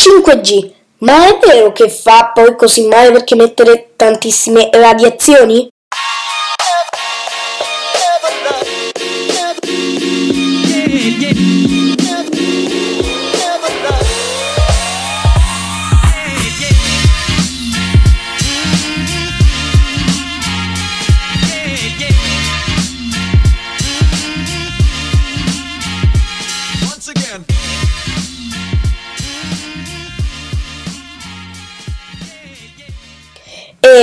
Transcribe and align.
5G. 0.00 0.72
Ma 0.98 1.26
è 1.26 1.38
vero 1.44 1.72
che 1.72 1.90
fa 1.90 2.30
poi 2.32 2.56
così 2.56 2.86
male 2.86 3.10
perché 3.12 3.34
emettere 3.34 3.92
tantissime 3.96 4.70
radiazioni? 4.72 5.68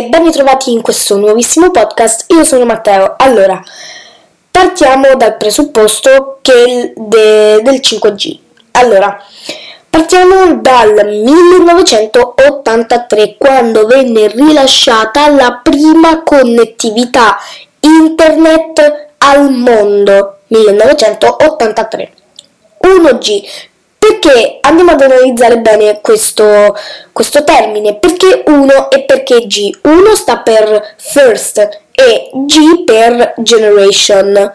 Ben 0.07 0.23
ritrovati 0.25 0.71
in 0.71 0.81
questo 0.81 1.17
nuovissimo 1.17 1.69
podcast, 1.71 2.31
io 2.31 2.43
sono 2.43 2.65
Matteo. 2.65 3.15
Allora, 3.17 3.63
partiamo 4.49 5.15
dal 5.15 5.37
presupposto 5.37 6.39
che 6.41 6.93
de, 6.95 7.61
del 7.61 7.79
5G. 7.81 8.39
Allora, 8.71 9.21
partiamo 9.89 10.55
dal 10.61 11.07
1983 11.07 13.35
quando 13.37 13.85
venne 13.85 14.27
rilasciata 14.27 15.29
la 15.29 15.61
prima 15.63 16.23
connettività 16.23 17.37
internet 17.79 19.11
al 19.19 19.49
mondo. 19.51 20.39
1983. 20.47 22.11
1G 22.83 23.45
perché 23.97 24.59
andiamo 24.61 24.91
ad 24.91 25.01
analizzare 25.01 25.59
bene 25.59 25.99
questo, 26.01 26.75
questo 27.11 27.43
termine, 27.43 27.95
perché 27.95 28.43
1 28.45 28.89
e 28.89 29.03
perché 29.03 29.45
G. 29.47 29.77
1 29.81 30.15
sta 30.15 30.37
per 30.39 30.95
first 30.97 31.57
e 31.91 32.29
G 32.33 32.83
per 32.85 33.33
generation. 33.37 34.53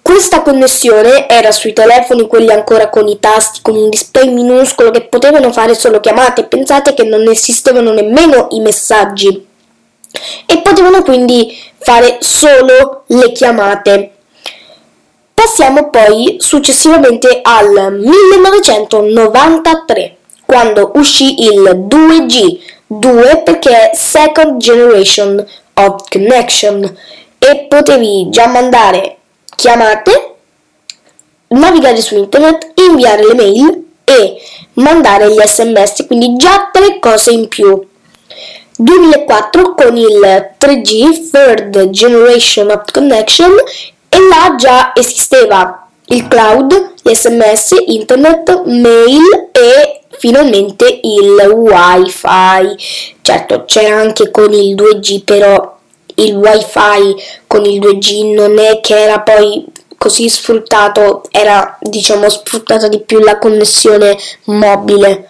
Questa 0.00 0.42
connessione 0.42 1.28
era 1.28 1.50
sui 1.50 1.72
telefoni, 1.72 2.26
quelli 2.26 2.50
ancora 2.50 2.88
con 2.88 3.06
i 3.08 3.18
tasti, 3.20 3.60
con 3.62 3.76
un 3.76 3.90
display 3.90 4.32
minuscolo 4.32 4.90
che 4.90 5.02
potevano 5.02 5.52
fare 5.52 5.74
solo 5.74 6.00
chiamate. 6.00 6.44
Pensate 6.44 6.94
che 6.94 7.04
non 7.04 7.28
esistevano 7.28 7.92
nemmeno 7.92 8.48
i 8.52 8.60
messaggi 8.60 9.46
e 10.46 10.58
potevano 10.62 11.02
quindi 11.02 11.54
fare 11.78 12.18
solo 12.20 13.04
le 13.08 13.32
chiamate. 13.32 14.12
Passiamo 15.38 15.88
poi 15.88 16.38
successivamente 16.40 17.38
al 17.44 17.92
1993, 17.92 20.16
quando 20.44 20.90
uscì 20.96 21.44
il 21.44 21.86
2G, 21.86 22.58
2 22.88 23.42
perché 23.44 23.90
è 23.90 23.94
Second 23.94 24.58
Generation 24.58 25.46
of 25.74 26.08
Connection 26.10 26.82
e 27.38 27.66
potevi 27.68 28.26
già 28.30 28.48
mandare 28.48 29.18
chiamate, 29.54 30.34
navigare 31.46 32.00
su 32.00 32.16
internet, 32.16 32.72
inviare 32.88 33.24
le 33.24 33.34
mail 33.34 33.84
e 34.02 34.42
mandare 34.72 35.30
gli 35.30 35.40
sms, 35.40 36.06
quindi 36.08 36.34
già 36.34 36.68
tre 36.72 36.98
cose 36.98 37.30
in 37.30 37.46
più. 37.46 37.80
2004 38.76 39.74
con 39.74 39.96
il 39.96 40.54
3G, 40.58 41.30
Third 41.30 41.90
Generation 41.90 42.70
of 42.70 42.90
Connection 42.90 43.54
e 44.18 44.28
là 44.28 44.54
già 44.56 44.92
esisteva 44.94 45.86
il 46.06 46.26
cloud, 46.26 46.94
gli 47.02 47.14
sms, 47.14 47.76
internet, 47.86 48.62
mail 48.64 49.50
e 49.52 50.00
finalmente 50.18 51.00
il 51.02 51.36
wifi. 51.54 52.76
Certo 53.22 53.64
c'era 53.64 54.00
anche 54.00 54.30
con 54.30 54.52
il 54.52 54.74
2G 54.74 55.22
però 55.22 55.76
il 56.16 56.34
wifi 56.34 57.14
con 57.46 57.64
il 57.64 57.78
2G 57.80 58.34
non 58.34 58.58
è 58.58 58.80
che 58.80 58.98
era 58.98 59.20
poi 59.20 59.64
così 59.96 60.28
sfruttato, 60.28 61.22
era 61.30 61.76
diciamo 61.80 62.28
sfruttata 62.28 62.88
di 62.88 63.00
più 63.00 63.20
la 63.20 63.38
connessione 63.38 64.16
mobile. 64.44 65.28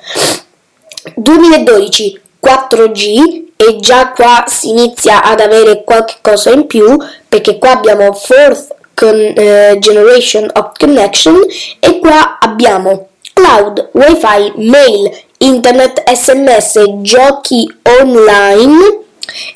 2012 1.15 2.21
4G 2.43 3.47
e 3.57 3.77
già 3.81 4.13
qua 4.13 4.45
si 4.47 4.69
inizia 4.69 5.23
ad 5.23 5.41
avere 5.41 5.83
qualche 5.85 6.19
cosa 6.21 6.51
in 6.53 6.67
più 6.67 6.97
perché 7.29 7.59
qua 7.59 7.73
abbiamo 7.73 8.13
fourth 8.13 8.77
con, 8.99 9.15
eh, 9.15 9.77
generation 9.79 10.51
of 10.55 10.73
connection 10.77 11.37
e 11.79 12.01
qua 12.01 12.39
abbiamo 12.41 13.11
cloud, 13.33 13.91
wifi, 13.93 14.53
mail, 14.57 15.23
internet, 15.39 16.03
sms, 16.11 16.85
giochi 17.03 17.73
online 18.01 19.05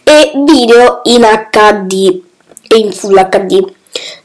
e 0.05 0.33
video 0.45 1.01
in 1.05 1.23
HD 1.51 2.21
e 2.69 2.77
in 2.77 2.93
full 2.93 3.19
HD 3.29 3.65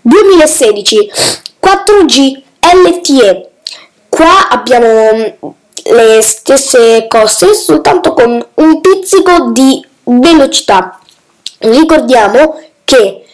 2016 0.02 1.12
4G 1.60 2.42
LTE 2.62 3.50
qua 4.10 4.50
abbiamo 4.50 5.56
le 5.90 6.22
stesse 6.22 7.08
cose 7.08 7.56
soltanto 7.56 8.14
con 8.14 8.46
un 8.56 8.82
pizzico 8.82 9.50
di 9.52 9.84
velocità. 10.04 11.00
Ricordiamo 11.60 12.60
che 12.84 13.27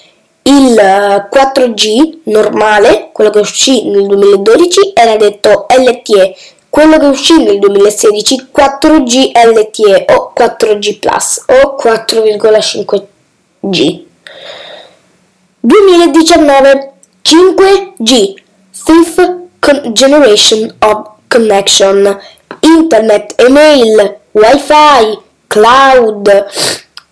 il 0.44 1.28
4G 1.32 1.86
eh, 1.86 2.20
normale, 2.26 3.10
quello 3.12 3.30
che 3.30 3.40
uscì 3.40 3.90
nel 3.90 4.08
2012, 4.08 4.92
era 4.94 5.16
detto 5.16 5.68
LTE, 5.70 6.36
quello 6.70 6.98
che 6.98 7.06
uscì 7.06 7.42
nel 7.44 7.60
2016 7.60 8.50
4G 8.56 9.32
LTE 9.34 10.06
o 10.14 10.34
4G 10.36 11.00
Plus 11.00 11.46
o 11.48 11.76
4,5G. 11.82 14.06
2019 15.60 16.92
5G, 17.24 18.36
Fifth 18.72 19.38
Generation 19.94 20.76
of 20.80 21.12
Connection. 21.28 22.20
Internet, 22.60 23.36
email, 23.40 24.20
wifi, 24.32 25.20
cloud, 25.48 26.46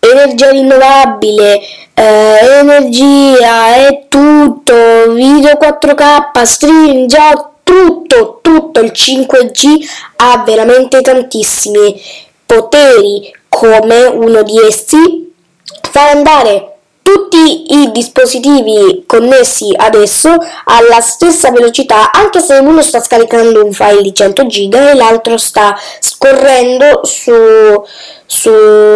energia 0.01 0.49
rinnovabile, 0.49 1.61
eh, 1.93 2.39
energia, 2.59 3.75
è 3.75 4.05
tutto, 4.09 5.13
video 5.13 5.57
4K, 5.57 6.41
streaming, 6.43 7.07
già 7.07 7.51
tutto, 7.63 8.39
tutto. 8.41 8.79
Il 8.81 8.91
5G 8.93 9.87
ha 10.17 10.43
veramente 10.45 11.01
tantissimi 11.01 12.01
poteri 12.45 13.31
come 13.47 14.03
uno 14.05 14.43
di 14.43 14.57
essi 14.59 15.33
fa 15.89 16.09
andare 16.09 16.71
tutti 17.01 17.73
i 17.73 17.91
dispositivi 17.91 19.03
connessi 19.05 19.73
adesso 19.75 20.29
alla 20.65 21.01
stessa 21.01 21.51
velocità 21.51 22.11
anche 22.11 22.39
se 22.39 22.55
uno 22.55 22.81
sta 22.81 23.01
scaricando 23.01 23.65
un 23.65 23.73
file 23.73 24.01
di 24.01 24.13
100 24.13 24.45
giga 24.47 24.91
e 24.91 24.93
l'altro 24.93 25.37
sta 25.37 25.77
scorrendo 25.99 27.01
su, 27.03 27.33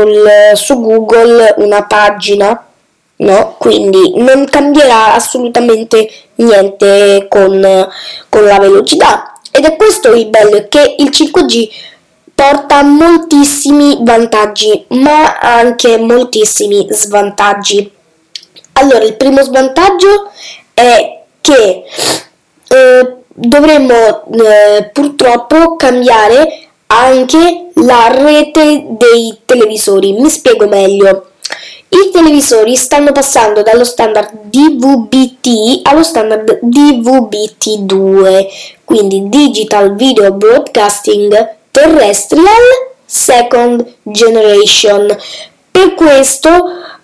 sul, 0.05 0.29
su 0.53 0.79
Google 0.79 1.55
una 1.57 1.85
pagina 1.85 2.65
no? 3.17 3.55
Quindi 3.57 4.13
non 4.17 4.45
cambierà 4.45 5.13
assolutamente 5.13 6.09
niente 6.35 7.27
con, 7.29 7.89
con, 8.29 8.43
la 8.43 8.59
velocità. 8.59 9.39
Ed 9.51 9.63
è 9.63 9.75
questo 9.77 10.13
il 10.13 10.27
bello, 10.27 10.67
che 10.67 10.95
il 10.97 11.09
5G 11.09 11.69
porta 12.35 12.83
moltissimi 12.83 13.99
vantaggi, 14.01 14.85
ma 14.89 15.37
anche 15.37 15.97
moltissimi 15.97 16.87
svantaggi. 16.89 17.89
Allora, 18.73 19.05
il 19.05 19.15
primo 19.15 19.41
svantaggio 19.41 20.29
è 20.73 21.21
che 21.39 21.83
eh, 22.67 23.15
dovremmo 23.33 24.25
eh, 24.33 24.89
purtroppo 24.91 25.77
cambiare 25.77 26.65
anche 26.87 27.69
la 27.75 28.07
rete 28.11 28.85
dei 28.89 29.39
televisori. 29.45 30.13
Mi 30.13 30.29
spiego 30.29 30.67
meglio. 30.67 31.31
I 31.87 32.09
televisori 32.11 32.75
stanno 32.75 33.11
passando 33.11 33.61
dallo 33.61 33.83
standard 33.83 34.31
DVB-T 34.49 35.81
allo 35.83 36.03
standard 36.03 36.59
DVB-T2, 36.61 38.47
quindi 38.83 39.29
Digital 39.29 39.95
Video 39.95 40.31
Broadcasting 40.33 41.55
Terrestrial 41.71 42.93
Second 43.05 43.85
Generation. 44.01 45.15
Per 45.71 45.93
questo 45.93 46.51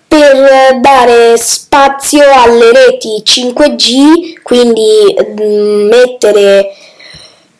per 0.08 0.78
dare 0.80 1.38
spazio 1.38 2.24
alle 2.30 2.70
reti 2.72 3.22
5G, 3.24 4.42
quindi 4.42 5.16
mm, 5.40 5.88
mettere 5.88 6.74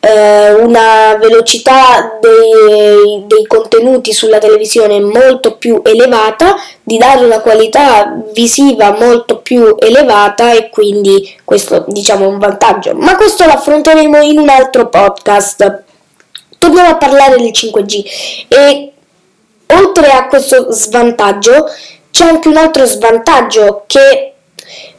eh, 0.04 0.52
una 0.54 1.16
velocità 1.16 2.18
dei, 2.20 3.22
dei, 3.24 3.46
contenuti 3.46 4.12
sulla 4.12 4.38
televisione 4.38 4.98
molto 4.98 5.56
più 5.56 5.80
elevata, 5.84 6.56
di 6.82 6.98
dare 6.98 7.24
una 7.24 7.38
qualità 7.38 8.20
visiva 8.32 8.90
molto 8.98 9.38
più 9.38 9.76
elevata 9.78 10.54
e 10.54 10.70
quindi 10.70 11.32
questo 11.44 11.84
diciamo 11.86 12.24
è 12.24 12.26
un 12.26 12.40
vantaggio. 12.40 12.94
Ma 12.96 13.14
questo 13.14 13.44
lo 13.44 13.52
affronteremo 13.52 14.20
in 14.22 14.40
un 14.40 14.48
altro 14.48 14.88
podcast. 14.88 15.82
torniamo 16.58 16.88
a 16.88 16.96
parlare 16.96 17.36
del 17.36 17.52
5G 17.52 18.46
e 18.48 18.92
oltre 19.68 20.10
a 20.10 20.26
questo 20.26 20.72
svantaggio 20.72 21.66
c'è 22.10 22.26
anche 22.26 22.48
un 22.48 22.56
altro 22.56 22.84
svantaggio 22.86 23.84
che 23.86 24.31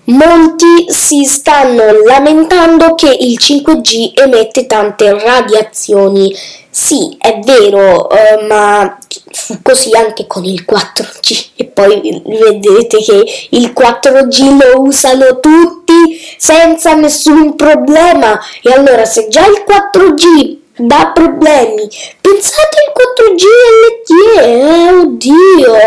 molti 0.05 0.85
si 0.89 1.23
stanno 1.23 2.03
lamentando 2.05 2.95
che 2.95 3.15
il 3.19 3.37
5G 3.39 4.11
emette 4.15 4.67
tante 4.67 5.17
radiazioni. 5.17 6.35
Sì, 6.69 7.15
è 7.19 7.39
vero, 7.43 8.09
eh, 8.09 8.45
ma 8.47 8.97
fu 9.31 9.61
così 9.61 9.95
anche 9.95 10.25
con 10.25 10.43
il 10.43 10.65
4G 10.67 11.49
e 11.55 11.65
poi 11.65 12.21
vedete 12.25 12.97
che 13.01 13.47
il 13.51 13.73
4G 13.75 14.57
lo 14.59 14.81
usano 14.81 15.39
tutti 15.39 16.19
senza 16.37 16.93
nessun 16.93 17.55
problema. 17.55 18.39
E 18.61 18.71
allora 18.71 19.05
se 19.05 19.27
già 19.27 19.45
il 19.45 19.63
4G 19.65 20.61
dà 20.75 21.11
problemi 21.13 21.87
pensate 22.19 22.77
al 22.87 22.93
4G 22.95 23.43
LTE 23.85 24.43
eh, 24.43 24.93
oddio. 24.93 25.77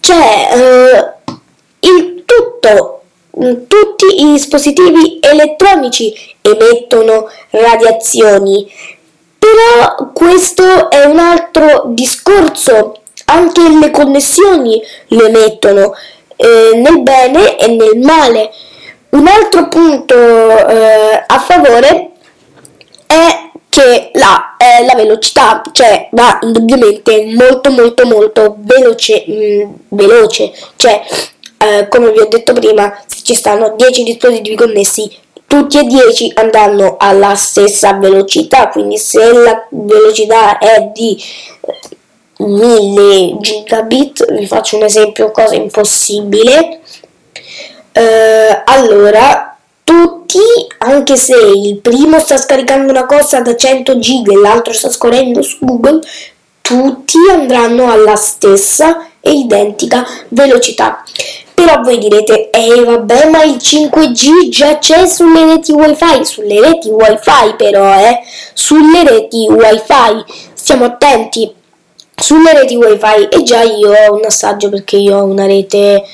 Cioè 0.00 0.48
eh, 0.52 1.32
il 1.80 2.22
tutto 2.24 3.03
tutti 3.36 4.22
i 4.22 4.32
dispositivi 4.32 5.18
elettronici 5.20 6.14
emettono 6.40 7.28
radiazioni 7.50 8.66
però 9.44 10.10
questo 10.14 10.88
è 10.90 11.04
un 11.04 11.18
altro 11.18 11.84
discorso, 11.88 13.00
anche 13.26 13.60
le 13.78 13.90
connessioni 13.90 14.80
lo 15.08 15.26
emettono 15.26 15.94
eh, 16.36 16.70
nel 16.76 17.02
bene 17.02 17.58
e 17.58 17.66
nel 17.68 17.98
male. 17.98 18.50
Un 19.10 19.26
altro 19.28 19.68
punto 19.68 20.14
eh, 20.16 21.24
a 21.26 21.38
favore 21.40 22.12
è 23.06 23.50
che 23.68 24.10
la, 24.14 24.56
eh, 24.56 24.86
la, 24.86 24.94
velocità, 24.94 25.60
cioè 25.72 26.08
va 26.12 26.38
indubbiamente 26.40 27.26
molto 27.36 27.70
molto 27.70 28.06
molto 28.06 28.56
veloce, 28.60 29.24
mh, 29.26 29.34
mm, 29.34 29.72
veloce. 29.88 30.52
cioè 30.76 31.02
eh, 31.58 31.88
come 31.88 32.10
vi 32.10 32.20
ho 32.20 32.26
detto 32.28 32.52
prima, 32.52 33.02
se 33.06 33.22
ci 33.22 33.34
stanno 33.34 33.74
10 33.76 34.02
dispositivi 34.02 34.56
connessi 34.56 35.22
tutti 35.46 35.78
e 35.78 35.84
10 35.84 36.32
andranno 36.34 36.96
alla 36.98 37.34
stessa 37.36 37.92
velocità, 37.94 38.68
quindi 38.68 38.98
se 38.98 39.32
la 39.32 39.66
velocità 39.70 40.58
è 40.58 40.90
di 40.92 41.16
1000 42.38 43.02
eh, 43.02 43.36
gigabit, 43.38 44.32
vi 44.32 44.46
faccio 44.46 44.76
un 44.76 44.82
esempio, 44.82 45.30
cosa 45.30 45.54
impossibile, 45.54 46.80
eh, 47.92 48.62
allora 48.64 49.56
tutti, 49.84 50.38
anche 50.78 51.16
se 51.16 51.36
il 51.36 51.78
primo 51.78 52.18
sta 52.18 52.36
scaricando 52.36 52.90
una 52.90 53.06
cosa 53.06 53.40
da 53.40 53.54
100 53.54 53.98
giga 53.98 54.32
e 54.32 54.36
l'altro 54.36 54.72
sta 54.72 54.90
scorrendo 54.90 55.42
su 55.42 55.58
Google, 55.60 56.00
tutti 56.60 57.18
andranno 57.30 57.92
alla 57.92 58.16
stessa 58.16 59.08
e 59.20 59.30
identica 59.30 60.04
velocità. 60.28 61.04
Però 61.54 61.80
voi 61.82 61.98
direte, 61.98 62.50
eh 62.50 62.82
vabbè, 62.84 63.30
ma 63.30 63.44
il 63.44 63.56
5G 63.56 64.48
già 64.48 64.78
c'è 64.78 65.06
sulle 65.06 65.44
reti 65.44 65.72
wifi, 65.72 66.24
sulle 66.24 66.60
reti 66.60 66.88
wifi 66.88 67.54
però, 67.56 67.94
eh, 67.94 68.20
sulle 68.52 69.04
reti 69.04 69.46
wifi, 69.48 70.24
stiamo 70.52 70.86
attenti, 70.86 71.54
sulle 72.14 72.52
reti 72.52 72.74
wifi. 72.74 73.28
E 73.30 73.42
già 73.44 73.62
io 73.62 73.92
ho 73.92 74.14
un 74.14 74.24
assaggio 74.24 74.68
perché 74.68 74.96
io 74.96 75.18
ho 75.18 75.24
una 75.24 75.46
rete, 75.46 76.04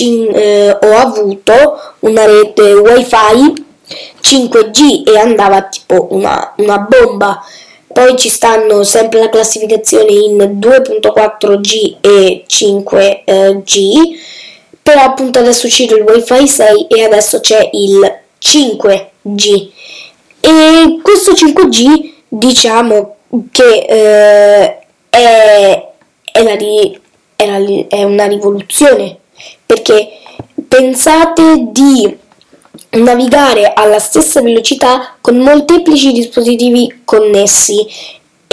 eh, 0.00 0.78
ho 0.80 0.96
avuto 0.96 1.80
una 2.00 2.24
rete 2.24 2.74
wifi 2.74 3.64
5G 4.20 5.08
e 5.08 5.18
andava 5.18 5.62
tipo 5.62 6.08
una, 6.10 6.52
una 6.56 6.78
bomba. 6.78 7.42
Poi 7.92 8.16
ci 8.16 8.28
stanno 8.28 8.82
sempre 8.82 9.20
la 9.20 9.28
classificazione 9.28 10.10
in 10.10 10.58
2.4G 10.58 11.96
e 12.00 12.44
5G 12.48 14.32
però 14.84 15.00
appunto 15.00 15.38
adesso 15.38 15.66
uscito 15.66 15.96
il 15.96 16.02
wifi 16.02 16.46
6 16.46 16.86
e 16.88 17.04
adesso 17.04 17.40
c'è 17.40 17.70
il 17.72 18.20
5G 18.38 19.70
e 20.40 21.00
questo 21.02 21.32
5G 21.32 22.12
diciamo 22.28 23.16
che 23.50 23.86
eh, 23.88 24.78
è, 25.08 25.88
è, 26.32 26.42
la, 26.42 26.56
è, 27.36 27.46
la, 27.46 27.86
è 27.88 28.02
una 28.02 28.26
rivoluzione. 28.26 29.18
Perché 29.64 30.18
pensate 30.68 31.68
di 31.70 32.18
navigare 32.90 33.72
alla 33.72 33.98
stessa 33.98 34.42
velocità 34.42 35.16
con 35.20 35.38
molteplici 35.38 36.12
dispositivi 36.12 37.00
connessi 37.04 37.86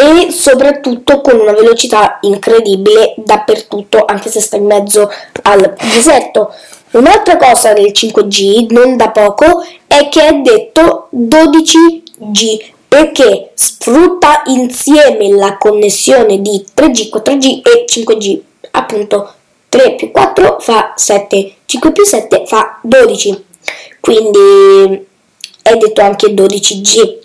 e 0.01 0.31
soprattutto 0.31 1.21
con 1.21 1.39
una 1.39 1.53
velocità 1.53 2.17
incredibile 2.21 3.13
dappertutto, 3.17 4.03
anche 4.03 4.31
se 4.31 4.41
sta 4.41 4.57
in 4.57 4.65
mezzo 4.65 5.11
al 5.43 5.75
deserto. 5.93 6.51
Un'altra 6.91 7.37
cosa 7.37 7.73
del 7.73 7.91
5G, 7.93 8.71
non 8.71 8.97
da 8.97 9.11
poco, 9.11 9.63
è 9.85 10.09
che 10.09 10.27
è 10.27 10.33
detto 10.33 11.09
12G 11.15 12.69
perché 12.87 13.51
sfrutta 13.53 14.41
insieme 14.47 15.29
la 15.29 15.57
connessione 15.57 16.41
di 16.41 16.65
3G, 16.75 17.09
4G 17.13 17.61
e 17.61 17.85
5G. 17.87 18.39
Appunto 18.71 19.33
3 19.69 19.95
più 19.95 20.11
4 20.11 20.57
fa 20.59 20.93
7, 20.95 21.53
5 21.65 21.91
più 21.91 22.03
7 22.03 22.43
fa 22.47 22.79
12. 22.81 23.45
Quindi 23.99 25.05
è 25.61 25.77
detto 25.77 26.01
anche 26.01 26.33
12G 26.33 27.19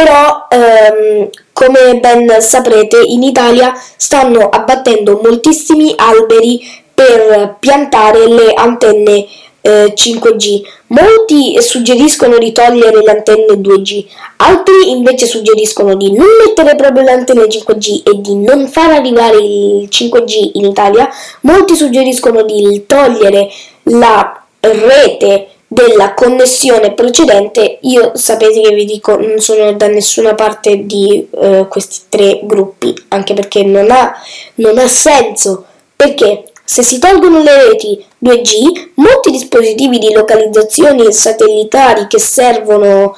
però 0.00 0.46
ehm, 0.48 1.28
come 1.52 1.98
ben 2.00 2.40
saprete 2.40 2.98
in 2.98 3.22
Italia 3.22 3.72
stanno 3.96 4.48
abbattendo 4.48 5.20
moltissimi 5.22 5.92
alberi 5.94 6.66
per 6.94 7.56
piantare 7.58 8.26
le 8.26 8.54
antenne 8.54 9.26
eh, 9.60 9.92
5G. 9.94 10.62
Molti 10.86 11.60
suggeriscono 11.60 12.38
di 12.38 12.50
togliere 12.50 13.02
le 13.02 13.10
antenne 13.10 13.54
2G, 13.54 14.06
altri 14.36 14.90
invece 14.90 15.26
suggeriscono 15.26 15.94
di 15.94 16.12
non 16.12 16.26
mettere 16.46 16.76
proprio 16.76 17.02
le 17.02 17.12
antenne 17.12 17.44
5G 17.44 18.02
e 18.02 18.20
di 18.22 18.36
non 18.36 18.68
far 18.68 18.92
arrivare 18.92 19.36
il 19.36 19.86
5G 19.90 20.52
in 20.54 20.64
Italia. 20.64 21.10
Molti 21.42 21.76
suggeriscono 21.76 22.42
di 22.42 22.84
togliere 22.86 23.50
la 23.82 24.42
rete 24.60 25.48
della 25.72 26.14
connessione 26.14 26.94
precedente, 26.94 27.78
io 27.82 28.10
sapete 28.16 28.60
che 28.60 28.74
vi 28.74 28.84
dico 28.84 29.14
non 29.14 29.38
sono 29.38 29.72
da 29.74 29.86
nessuna 29.86 30.34
parte 30.34 30.84
di 30.84 31.28
eh, 31.30 31.66
questi 31.68 32.00
tre 32.08 32.40
gruppi, 32.42 32.92
anche 33.06 33.34
perché 33.34 33.62
non 33.62 33.88
ha, 33.92 34.12
non 34.56 34.78
ha 34.78 34.88
senso, 34.88 35.64
perché 35.94 36.46
se 36.64 36.82
si 36.82 36.98
tolgono 36.98 37.40
le 37.44 37.68
reti 37.68 38.04
2G, 38.20 38.88
molti 38.94 39.30
dispositivi 39.30 39.98
di 39.98 40.12
localizzazione 40.12 41.12
satellitari 41.12 42.08
che 42.08 42.18
servono 42.18 43.14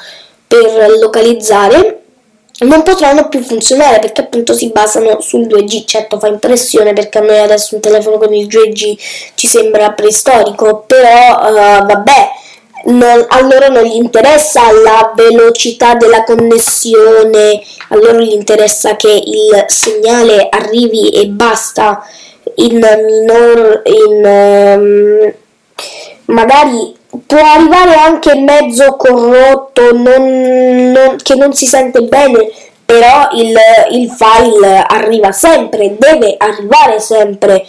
per 0.47 0.90
localizzare 1.00 2.00
non 2.61 2.82
potranno 2.82 3.28
più 3.28 3.42
funzionare 3.42 3.99
perché 3.99 4.21
appunto 4.21 4.52
si 4.52 4.71
basano 4.71 5.21
sul 5.21 5.47
2G. 5.47 5.87
Certo 5.87 6.18
fa 6.18 6.28
impressione 6.28 6.92
perché 6.92 7.16
a 7.16 7.23
noi 7.23 7.38
adesso 7.38 7.75
un 7.75 7.80
telefono 7.80 8.18
con 8.18 8.35
il 8.35 8.47
2G 8.47 8.99
ci 9.35 9.47
sembra 9.47 9.92
preistorico, 9.92 10.85
però 10.87 11.49
uh, 11.49 11.87
vabbè, 11.87 12.40
non, 12.84 13.24
a 13.28 13.40
loro 13.40 13.68
non 13.68 13.84
gli 13.84 13.96
interessa 13.96 14.70
la 14.72 15.12
velocità 15.14 15.94
della 15.94 16.24
connessione, 16.24 17.62
a 17.88 17.96
loro 17.96 18.20
gli 18.20 18.32
interessa 18.32 18.96
che 18.96 19.10
il 19.10 19.64
segnale 19.66 20.48
arrivi 20.50 21.10
e 21.10 21.26
basta. 21.28 22.04
In 22.56 22.80
minor 23.06 23.82
in 23.84 24.24
um, 24.24 25.32
magari 26.34 26.94
può 27.26 27.38
arrivare 27.38 27.94
anche 27.94 28.34
mezzo 28.34 28.96
corrotto 28.96 29.92
non, 29.92 30.90
non, 30.92 31.16
che 31.22 31.34
non 31.34 31.52
si 31.52 31.66
sente 31.66 32.02
bene 32.02 32.50
però 32.84 33.28
il, 33.32 33.56
il 33.92 34.10
file 34.10 34.84
arriva 34.86 35.32
sempre 35.32 35.96
deve 35.98 36.34
arrivare 36.36 37.00
sempre. 37.00 37.64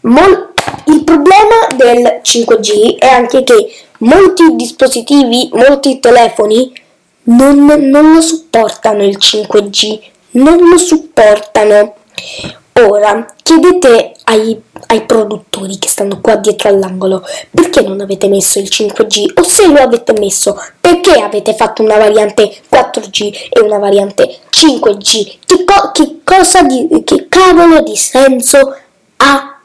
Mol- 0.00 0.54
il 0.86 1.04
problema 1.04 1.66
del 1.76 2.20
5G 2.22 2.98
è 2.98 3.06
anche 3.06 3.42
che 3.42 3.72
molti 3.98 4.54
dispositivi, 4.54 5.48
molti 5.52 6.00
telefoni 6.00 6.72
non, 7.24 7.64
non 7.64 8.12
lo 8.12 8.20
supportano 8.20 9.02
il 9.04 9.18
5G, 9.18 10.00
non 10.32 10.58
lo 10.68 10.78
supportano. 10.78 11.94
Ora, 12.78 13.34
chiedete 13.42 14.12
ai, 14.24 14.60
ai, 14.88 15.06
produttori 15.06 15.78
che 15.78 15.88
stanno 15.88 16.20
qua 16.20 16.36
dietro 16.36 16.68
all'angolo 16.68 17.24
perché 17.50 17.80
non 17.80 18.02
avete 18.02 18.28
messo 18.28 18.58
il 18.58 18.68
5G 18.70 19.32
o 19.34 19.42
se 19.42 19.66
lo 19.66 19.78
avete 19.80 20.12
messo 20.12 20.60
perché 20.78 21.18
avete 21.18 21.54
fatto 21.54 21.82
una 21.82 21.96
variante 21.96 22.54
4G 22.70 23.48
e 23.48 23.60
una 23.60 23.78
variante 23.78 24.40
5G. 24.50 25.38
Che, 25.46 25.64
co- 25.64 25.90
che 25.92 26.18
cosa 26.22 26.62
di, 26.64 26.86
che 27.02 27.28
cavolo 27.28 27.80
di 27.80 27.96
senso 27.96 28.76
ha 29.16 29.55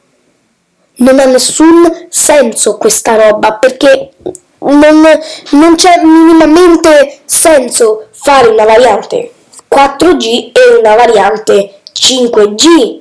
non 1.02 1.20
ha 1.20 1.26
nessun 1.26 2.08
senso 2.10 2.78
questa 2.78 3.16
roba 3.16 3.54
perché 3.54 4.12
non, 4.60 5.06
non 5.52 5.76
c'è 5.76 6.02
minimamente 6.04 7.20
senso 7.26 8.08
fare 8.12 8.48
una 8.48 8.66
variante 8.66 9.34
4G 9.70 10.52
e 10.52 10.78
una 10.80 10.96
variante 10.96 11.82
5G. 11.94 13.00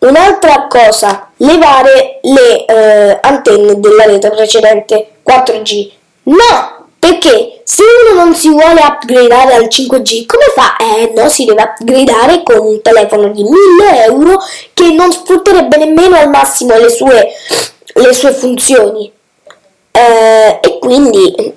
Un'altra 0.00 0.66
cosa, 0.66 1.30
levare 1.36 2.20
le 2.22 2.64
eh, 2.64 3.18
antenne 3.20 3.78
della 3.78 4.04
rete 4.04 4.30
precedente 4.30 5.12
4G. 5.26 5.90
No, 6.24 6.79
perché 7.00 7.62
se 7.64 7.82
uno 7.82 8.22
non 8.22 8.34
si 8.34 8.50
vuole 8.50 8.82
upgradare 8.82 9.54
al 9.54 9.68
5G, 9.68 10.26
come 10.26 10.44
fa? 10.54 10.76
Eh 10.76 11.12
no, 11.16 11.30
si 11.30 11.46
deve 11.46 11.62
upgradare 11.62 12.42
con 12.42 12.58
un 12.58 12.82
telefono 12.82 13.28
di 13.28 13.42
1000 13.42 14.04
euro 14.04 14.38
che 14.74 14.92
non 14.92 15.10
sfrutterebbe 15.10 15.78
nemmeno 15.78 16.16
al 16.16 16.28
massimo 16.28 16.76
le 16.76 16.90
sue, 16.90 17.28
le 17.94 18.12
sue 18.12 18.32
funzioni. 18.32 19.10
Eh, 19.92 20.58
e 20.60 20.78
quindi 20.78 21.54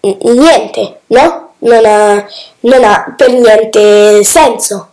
niente, 0.00 1.00
no? 1.08 1.50
Non 1.58 1.84
ha, 1.84 2.26
non 2.60 2.84
ha 2.84 3.14
per 3.14 3.32
niente 3.32 4.24
senso. 4.24 4.92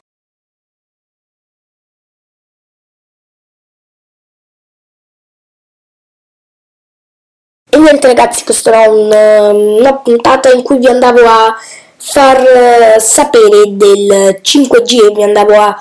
E 7.73 7.77
niente 7.79 8.05
ragazzi, 8.05 8.43
questa 8.43 8.69
era 8.69 8.87
un, 8.87 9.79
una 9.79 9.95
puntata 9.95 10.51
in 10.51 10.61
cui 10.61 10.77
vi 10.77 10.85
andavo 10.85 11.25
a 11.25 11.57
far 11.97 12.39
eh, 12.39 12.99
sapere 12.99 13.63
del 13.69 14.39
5G 14.43 15.09
e 15.09 15.11
vi 15.11 15.23
andavo 15.23 15.59
a, 15.59 15.75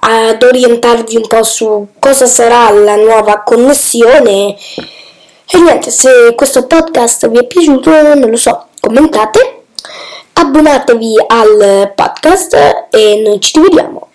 ad 0.00 0.42
orientarvi 0.42 1.14
un 1.14 1.28
po' 1.28 1.44
su 1.44 1.86
cosa 2.00 2.26
sarà 2.26 2.68
la 2.70 2.96
nuova 2.96 3.42
connessione. 3.42 4.56
E 5.48 5.60
niente, 5.60 5.92
se 5.92 6.32
questo 6.34 6.66
podcast 6.66 7.28
vi 7.28 7.38
è 7.38 7.46
piaciuto, 7.46 7.92
non 7.92 8.28
lo 8.28 8.36
so, 8.36 8.66
commentate, 8.80 9.66
abbonatevi 10.32 11.14
al 11.28 11.92
podcast 11.94 12.88
e 12.90 13.22
noi 13.24 13.38
ci 13.38 13.52
rivediamo. 13.60 14.05